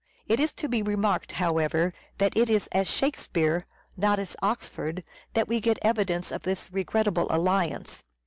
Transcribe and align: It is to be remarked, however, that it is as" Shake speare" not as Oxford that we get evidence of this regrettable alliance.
It 0.25 0.39
is 0.39 0.55
to 0.55 0.67
be 0.67 0.81
remarked, 0.81 1.33
however, 1.33 1.93
that 2.17 2.35
it 2.35 2.49
is 2.49 2.65
as" 2.71 2.87
Shake 2.89 3.19
speare" 3.19 3.67
not 4.05 4.17
as 4.17 4.35
Oxford 4.41 5.03
that 5.35 5.47
we 5.47 5.61
get 5.61 5.77
evidence 5.83 6.31
of 6.31 6.41
this 6.41 6.73
regrettable 6.73 7.27
alliance. 7.29 8.03